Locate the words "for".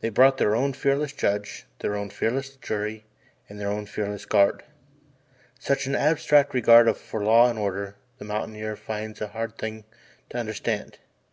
6.96-7.22